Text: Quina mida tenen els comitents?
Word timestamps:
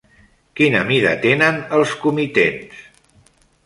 Quina 0.59 0.81
mida 0.93 1.13
tenen 1.27 1.63
els 1.79 1.95
comitents? 2.07 2.85